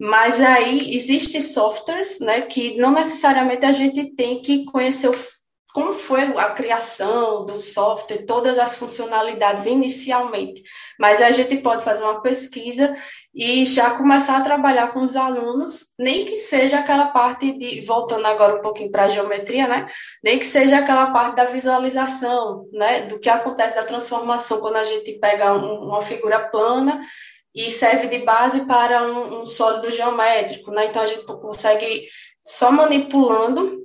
[0.00, 5.14] Mas aí existem softwares né, que não necessariamente a gente tem que conhecer o
[5.72, 10.62] como foi a criação do software, todas as funcionalidades inicialmente.
[10.98, 12.96] Mas a gente pode fazer uma pesquisa
[13.32, 18.26] e já começar a trabalhar com os alunos, nem que seja aquela parte de, voltando
[18.26, 19.86] agora um pouquinho para a geometria, né?
[20.24, 23.06] Nem que seja aquela parte da visualização, né?
[23.06, 27.00] Do que acontece da transformação quando a gente pega um, uma figura plana
[27.54, 30.86] e serve de base para um, um sólido geométrico, né?
[30.86, 32.06] Então a gente consegue
[32.40, 33.80] só manipulando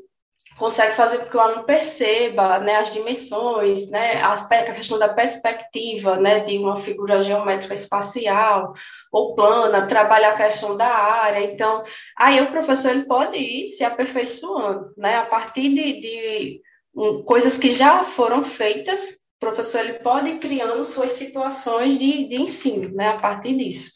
[0.57, 5.09] consegue fazer com que o aluno perceba né, as dimensões, né, a, a questão da
[5.09, 8.73] perspectiva né, de uma figura geométrica espacial
[9.11, 11.43] ou plana, trabalhar a questão da área.
[11.51, 11.83] Então,
[12.17, 16.61] aí o professor ele pode ir se aperfeiçoando, né, a partir de, de
[16.95, 22.27] um, coisas que já foram feitas, o professor ele pode ir criando suas situações de,
[22.27, 23.91] de ensino, né, a partir disso.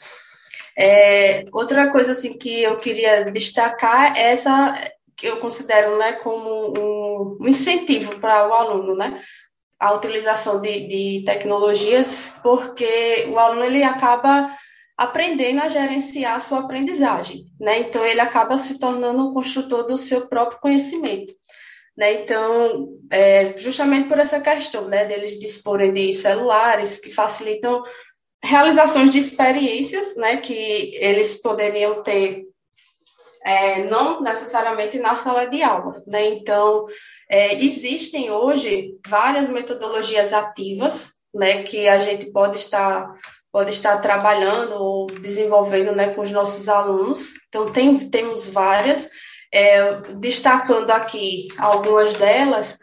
[0.77, 6.73] É, outra coisa assim que eu queria destacar é essa que eu considero né, como
[6.77, 9.21] um, incentivo para o aluno, né?
[9.77, 14.49] A utilização de, de tecnologias, porque o aluno ele acaba
[14.97, 17.79] aprendendo a gerenciar a sua aprendizagem, né?
[17.79, 21.33] Então ele acaba se tornando um construtor do seu próprio conhecimento,
[21.99, 22.23] né?
[22.23, 27.83] Então, é, justamente por essa questão, né, deles disporem de celulares que facilitam
[28.41, 32.45] realizações de experiências, né, que eles poderiam ter
[33.43, 36.01] é, não necessariamente na sala de aula.
[36.07, 36.29] Né?
[36.29, 36.85] Então,
[37.29, 43.13] é, existem hoje várias metodologias ativas né, que a gente pode estar,
[43.51, 47.27] pode estar trabalhando ou desenvolvendo né, com os nossos alunos.
[47.49, 49.09] Então, tem, temos várias.
[49.51, 52.77] É, destacando aqui algumas delas,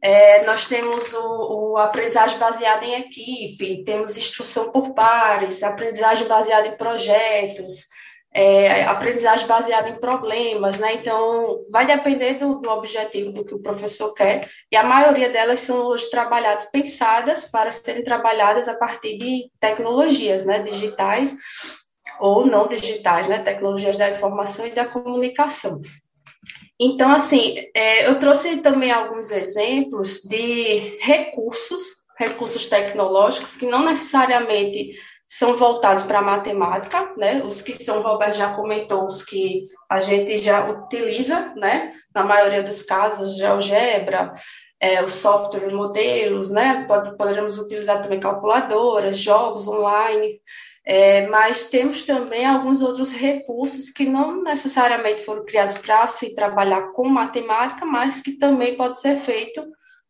[0.00, 6.68] é, nós temos o, o, aprendizagem baseada em equipe, temos instrução por pares, aprendizagem baseada
[6.68, 7.86] em projetos,
[8.32, 10.94] é, aprendizagem baseada em problemas, né?
[10.94, 15.60] Então, vai depender do, do, objetivo do que o professor quer, e a maioria delas
[15.60, 20.62] são hoje trabalhadas, pensadas para serem trabalhadas a partir de tecnologias, né?
[20.62, 21.34] Digitais
[22.20, 23.42] ou não digitais, né?
[23.42, 25.80] Tecnologias da informação e da comunicação.
[26.80, 31.82] Então, assim, é, eu trouxe também alguns exemplos de recursos,
[32.16, 34.92] recursos tecnológicos que não necessariamente
[35.26, 37.42] são voltados para a matemática, né?
[37.44, 41.92] Os que são, Roberto já comentou, os que a gente já utiliza, né?
[42.14, 44.34] Na maioria dos casos, GeoGebra,
[44.80, 46.86] é, o software modelos, né?
[47.18, 50.40] poderemos utilizar também calculadoras, jogos online,
[50.90, 56.92] é, mas temos também alguns outros recursos que não necessariamente foram criados para se trabalhar
[56.92, 59.62] com matemática, mas que também pode ser feito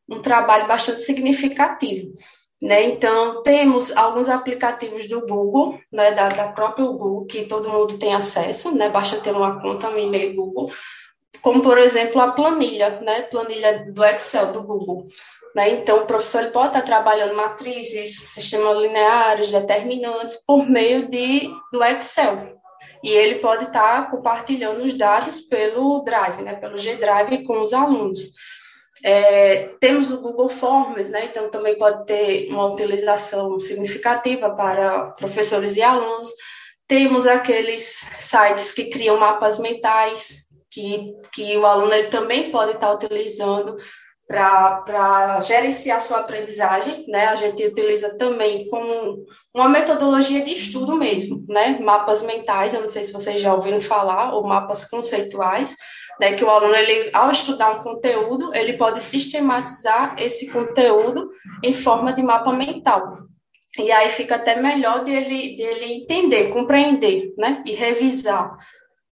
[0.09, 2.15] um trabalho bastante significativo.
[2.63, 2.85] Né?
[2.85, 8.15] Então, temos alguns aplicativos do Google, né, da, da própria Google, que todo mundo tem
[8.15, 8.89] acesso, né?
[8.89, 10.71] basta ter uma conta no e-mail Google,
[11.43, 13.23] como, por exemplo, a planilha, né?
[13.23, 15.09] planilha do Excel do Google.
[15.55, 15.71] Né?
[15.71, 21.83] Então, o professor ele pode estar trabalhando matrizes, sistemas lineares, determinantes, por meio de, do
[21.83, 22.59] Excel.
[23.03, 26.55] E ele pode estar compartilhando os dados pelo Drive, né?
[26.55, 28.33] pelo G-Drive com os alunos.
[29.05, 31.27] É, temos o Google Forms, né?
[31.27, 36.31] então também pode ter uma utilização significativa para professores e alunos.
[36.89, 37.83] Temos aqueles
[38.19, 43.77] sites que criam mapas mentais, que, que o aluno ele também pode estar utilizando
[44.29, 47.29] para gerenciar sua aprendizagem, né?
[47.29, 51.79] A gente utiliza também como uma metodologia de estudo mesmo, né?
[51.81, 55.75] Mapas mentais, eu não sei se vocês já ouviram falar, ou mapas conceituais,
[56.21, 61.31] né, que o aluno, ele, ao estudar um conteúdo, ele pode sistematizar esse conteúdo
[61.63, 63.19] em forma de mapa mental.
[63.79, 68.57] E aí fica até melhor dele, dele entender, compreender, né, e revisar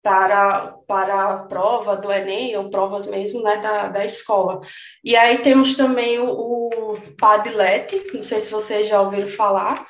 [0.02, 4.62] para, para a prova do Enem, ou provas mesmo, né, da, da escola.
[5.04, 9.86] E aí temos também o, o Padlet, não sei se vocês já ouviram falar,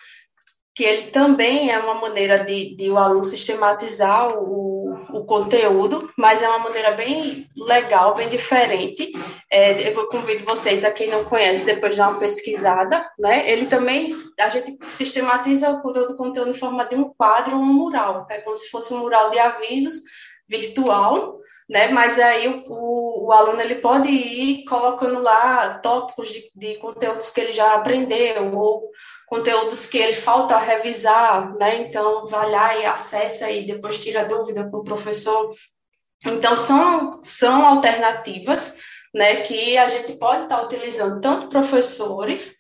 [0.76, 6.42] que ele também é uma maneira de, de o aluno sistematizar o, o conteúdo, mas
[6.42, 9.12] é uma maneira bem legal, bem diferente.
[9.52, 13.50] É, eu convido vocês, a quem não conhece, depois de dar uma pesquisada, né?
[13.50, 18.28] Ele também, a gente sistematiza o conteúdo em forma de um quadro ou um mural,
[18.30, 20.02] é como se fosse um mural de avisos
[20.48, 21.40] virtual,
[21.70, 21.88] né?
[21.88, 27.30] Mas aí o, o, o, aluno ele pode ir colocando lá tópicos de, de conteúdos
[27.30, 28.92] que ele já aprendeu ou
[29.32, 31.84] conteúdos que ele falta revisar, né?
[31.84, 35.50] Então, vai lá e acessa e depois tira dúvida para o professor.
[36.26, 38.78] Então, são, são alternativas,
[39.16, 42.58] né, que a gente pode estar utilizando tanto professores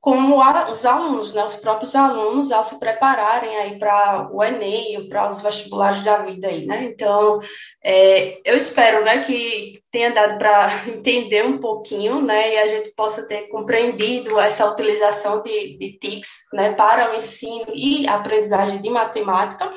[0.00, 5.06] como a, os alunos, né, os próprios alunos, ao se prepararem aí para o Enem,
[5.10, 6.84] para os vestibulares da vida aí, né?
[6.84, 7.38] Então,
[7.84, 12.94] é, eu espero, né, que tenha dado para entender um pouquinho, né, e a gente
[12.96, 18.88] possa ter compreendido essa utilização de, de TICs, né, para o ensino e aprendizagem de
[18.88, 19.70] matemática,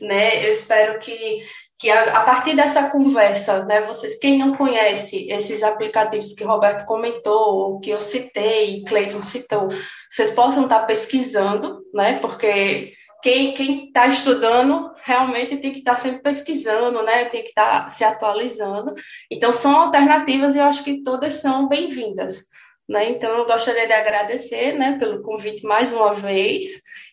[0.00, 0.46] né?
[0.46, 1.40] Eu espero que
[1.80, 6.84] que a, a, partir dessa conversa, né, vocês, quem não conhece esses aplicativos que Roberto
[6.84, 9.68] comentou, ou que eu citei, Cleiton citou,
[10.10, 12.92] vocês possam estar pesquisando, né, porque
[13.22, 17.88] quem está estudando realmente tem que estar tá sempre pesquisando, né, tem que estar tá
[17.88, 18.94] se atualizando.
[19.30, 22.44] Então, são alternativas e eu acho que todas são bem-vindas.
[22.88, 23.10] Né?
[23.10, 26.64] Então, eu gostaria de agradecer né, pelo convite mais uma vez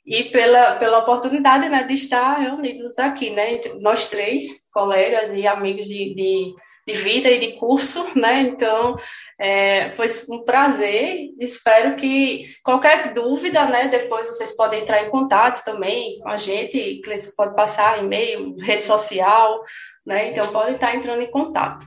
[0.06, 5.86] e pela, pela oportunidade né, de estar reunidos aqui, né, nós três, colegas e amigos
[5.86, 6.54] de, de,
[6.88, 8.96] de vida e de curso, né, então
[9.40, 15.64] é, foi um prazer, espero que qualquer dúvida, né, depois vocês podem entrar em contato
[15.66, 17.02] também com a gente,
[17.36, 19.64] pode passar e-mail, rede social,
[20.06, 21.86] né, então podem estar entrando em contato.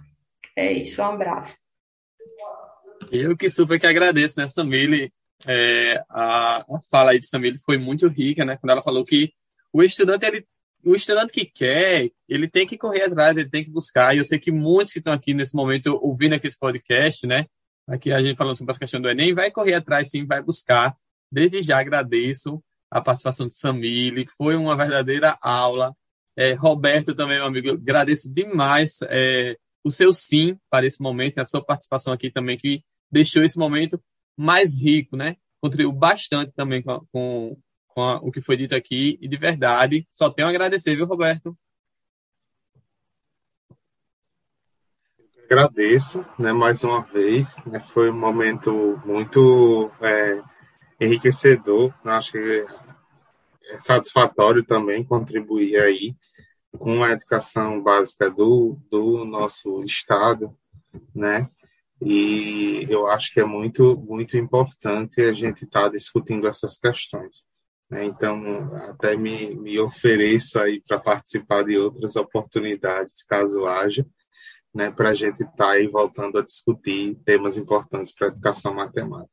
[0.55, 1.57] É isso, um abraço.
[3.11, 5.11] Eu que super que agradeço, né, Samile,
[5.47, 8.57] é, a, a, fala aí de Samir foi muito rica, né?
[8.57, 9.33] Quando ela falou que
[9.73, 10.47] o estudante, ele,
[10.85, 14.15] o estudante que quer, ele tem que correr atrás, ele tem que buscar.
[14.15, 17.47] E eu sei que muitos que estão aqui nesse momento ouvindo aqui esse podcast, né?
[17.89, 20.97] Aqui a gente falando sobre a questão do Enem, vai correr atrás sim, vai buscar.
[21.31, 25.95] Desde já agradeço a participação de Samile, foi uma verdadeira aula.
[26.37, 31.45] É, Roberto também, meu amigo, agradeço demais é, o seu sim para esse momento, a
[31.45, 34.03] sua participação aqui também, que deixou esse momento
[34.37, 35.37] mais rico, né?
[35.61, 37.59] Contribuiu bastante também com, com,
[37.95, 41.07] com a, o que foi dito aqui e de verdade, só tenho a agradecer, viu,
[41.07, 41.57] Roberto?
[45.45, 50.41] Agradeço, né, mais uma vez, né, foi um momento muito é,
[51.01, 52.67] enriquecedor, né, acho que
[53.65, 56.15] é satisfatório também contribuir aí
[56.79, 60.57] com a educação básica do, do nosso estado,
[61.13, 61.51] né,
[62.01, 67.45] e eu acho que é muito, muito importante a gente estar tá discutindo essas questões.
[67.91, 68.05] Né?
[68.05, 74.07] Então, até me, me ofereço aí para participar de outras oportunidades, caso haja,
[74.73, 78.73] né, para a gente estar tá aí voltando a discutir temas importantes para a educação
[78.73, 79.31] matemática.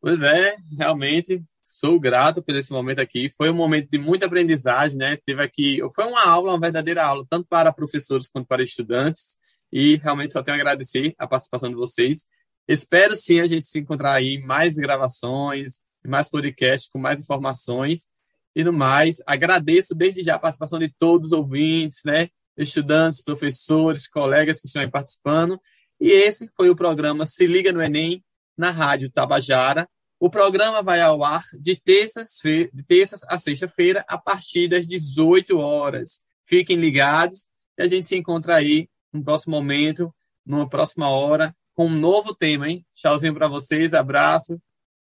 [0.00, 3.28] Pois é, realmente sou grato por esse momento aqui.
[3.28, 5.16] Foi um momento de muita aprendizagem, né?
[5.16, 9.36] Teve aqui, foi uma aula, uma verdadeira aula, tanto para professores quanto para estudantes.
[9.70, 12.24] E realmente só tenho a agradecer a participação de vocês.
[12.66, 18.08] Espero sim a gente se encontrar aí mais gravações, mais podcasts com mais informações.
[18.54, 22.28] E no mais, agradeço desde já a participação de todos os ouvintes, né?
[22.56, 25.60] Estudantes, professores, colegas que estão aí participando.
[26.00, 28.24] E esse foi o programa Se Liga no Enem,
[28.56, 29.88] na Rádio Tabajara.
[30.18, 35.56] O programa vai ao ar de terças, de terças a sexta-feira, a partir das 18
[35.58, 36.22] horas.
[36.44, 37.46] Fiquem ligados
[37.78, 40.12] e a gente se encontra aí no próximo momento,
[40.44, 42.84] numa próxima hora, com um novo tema, hein?
[42.94, 44.60] Tchauzinho para vocês, abraço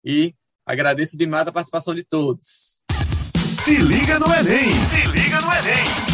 [0.05, 0.33] e
[0.65, 2.81] agradeço demais a participação de todos.
[3.63, 4.73] Se liga no Enem!
[4.73, 6.10] Se liga no Enem!